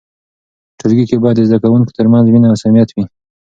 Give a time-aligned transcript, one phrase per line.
[0.69, 3.03] په ټولګي کې باید د زده کوونکو ترمنځ مینه او صمیمیت وي.